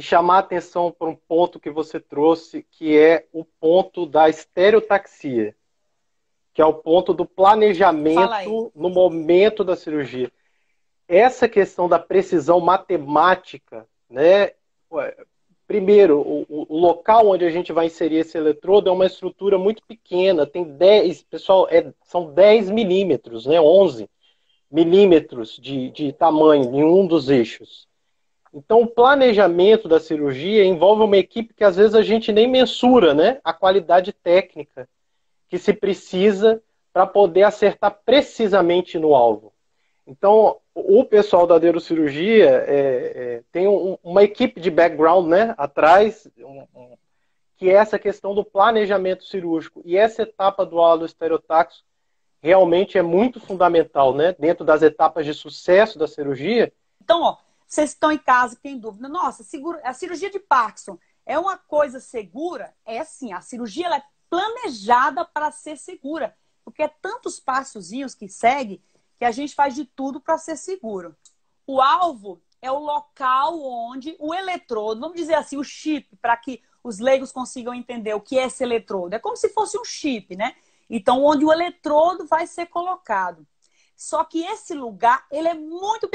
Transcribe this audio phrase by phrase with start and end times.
[0.00, 4.30] e chamar a atenção para um ponto que você trouxe, que é o ponto da
[4.30, 5.54] estereotaxia,
[6.54, 10.32] que é o ponto do planejamento no momento da cirurgia.
[11.06, 14.52] Essa questão da precisão matemática, né?
[15.66, 19.82] Primeiro, o, o, local onde a gente vai inserir esse eletrodo é uma estrutura muito
[19.86, 23.60] pequena, tem 10, pessoal, é, são 10 milímetros, né?
[23.60, 24.08] 11
[24.72, 27.89] milímetros de, de tamanho em um dos eixos.
[28.52, 33.14] Então, o planejamento da cirurgia envolve uma equipe que às vezes a gente nem mensura
[33.14, 34.88] né, a qualidade técnica
[35.48, 36.60] que se precisa
[36.92, 39.52] para poder acertar precisamente no alvo.
[40.06, 46.28] Então, o pessoal da aderocirurgia é, é, tem um, uma equipe de background né, atrás,
[46.38, 46.96] um, um,
[47.56, 49.80] que é essa questão do planejamento cirúrgico.
[49.84, 51.84] E essa etapa do aloestereotaxo
[52.42, 54.34] realmente é muito fundamental, né?
[54.38, 56.72] Dentro das etapas de sucesso da cirurgia.
[57.02, 57.36] Então, ó,
[57.70, 59.08] vocês estão em casa têm dúvida.
[59.08, 59.44] Nossa,
[59.84, 62.74] a cirurgia de Parkinson é uma coisa segura?
[62.84, 66.36] É sim, a cirurgia ela é planejada para ser segura.
[66.64, 68.82] Porque é tantos passozinhos que segue
[69.16, 71.16] que a gente faz de tudo para ser seguro.
[71.64, 76.60] O alvo é o local onde o eletrodo, vamos dizer assim, o chip, para que
[76.82, 79.14] os leigos consigam entender o que é esse eletrodo.
[79.14, 80.56] É como se fosse um chip, né?
[80.88, 83.46] Então, onde o eletrodo vai ser colocado.
[83.94, 86.08] Só que esse lugar, ele é muito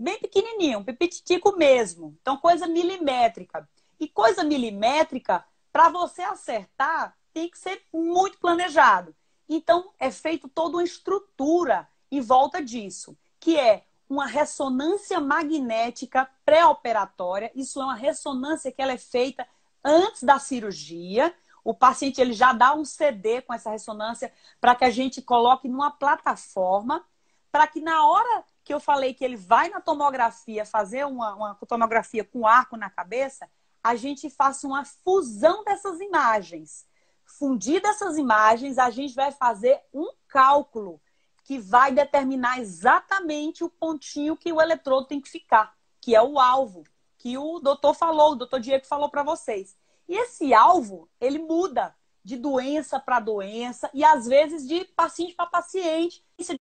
[0.00, 2.16] bem pequenininho, pipititico mesmo.
[2.20, 3.68] Então, coisa milimétrica.
[3.98, 9.14] E coisa milimétrica, para você acertar, tem que ser muito planejado.
[9.48, 17.52] Então, é feito toda uma estrutura em volta disso, que é uma ressonância magnética pré-operatória.
[17.54, 19.46] Isso é uma ressonância que ela é feita
[19.84, 24.84] antes da cirurgia, o paciente ele já dá um CD com essa ressonância para que
[24.84, 27.04] a gente coloque numa plataforma,
[27.52, 31.54] para que na hora que eu falei que ele vai na tomografia fazer uma, uma
[31.66, 33.48] tomografia com arco na cabeça,
[33.82, 36.86] a gente faça uma fusão dessas imagens.
[37.24, 41.00] Fundir dessas imagens, a gente vai fazer um cálculo
[41.44, 46.38] que vai determinar exatamente o pontinho que o eletrodo tem que ficar, que é o
[46.38, 46.84] alvo,
[47.18, 49.76] que o doutor falou, o doutor Diego falou para vocês.
[50.08, 55.46] E esse alvo, ele muda de doença para doença e às vezes de paciente para
[55.46, 56.24] paciente,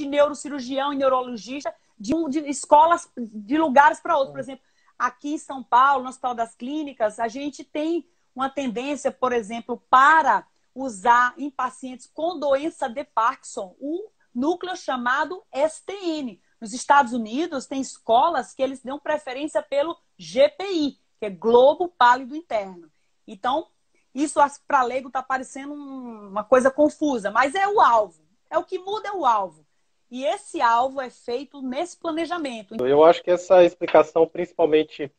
[0.00, 4.32] de neurocirurgião e neurologista, de, um, de escolas, de lugares para outros.
[4.32, 4.64] Por exemplo,
[4.98, 9.82] aqui em São Paulo, no Hospital das Clínicas, a gente tem uma tendência, por exemplo,
[9.90, 16.40] para usar em pacientes com doença de Parkinson o núcleo chamado STN.
[16.60, 22.36] Nos Estados Unidos, tem escolas que eles dão preferência pelo GPI, que é Globo Pálido
[22.36, 22.90] Interno.
[23.26, 23.66] Então,
[24.14, 28.22] isso para leigo está parecendo uma coisa confusa, mas é o alvo.
[28.48, 29.64] É o que muda é o alvo.
[30.10, 32.74] E esse alvo é feito nesse planejamento.
[32.84, 35.10] Eu acho que essa explicação principalmente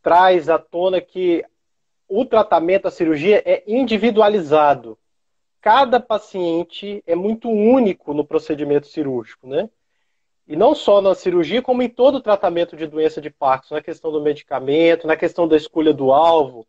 [0.00, 1.44] traz à tona que
[2.08, 4.96] o tratamento, a cirurgia é individualizado.
[5.60, 9.68] Cada paciente é muito único no procedimento cirúrgico, né?
[10.46, 13.82] E não só na cirurgia, como em todo o tratamento de doença de Parkinson, na
[13.82, 16.66] questão do medicamento, na questão da escolha do alvo.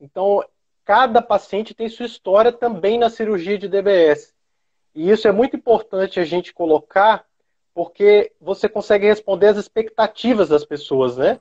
[0.00, 0.44] Então,
[0.84, 4.33] cada paciente tem sua história também na cirurgia de DBS.
[4.94, 7.26] E isso é muito importante a gente colocar,
[7.74, 11.40] porque você consegue responder às expectativas das pessoas, né?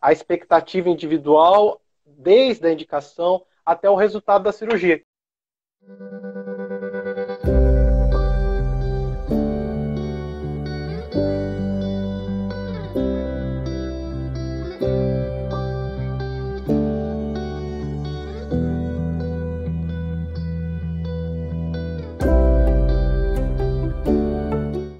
[0.00, 5.02] A expectativa individual, desde a indicação até o resultado da cirurgia.